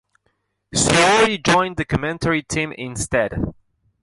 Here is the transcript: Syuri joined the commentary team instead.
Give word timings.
Syuri 0.73 1.45
joined 1.45 1.77
the 1.77 1.85
commentary 1.85 2.41
team 2.41 2.71
instead. 2.71 3.53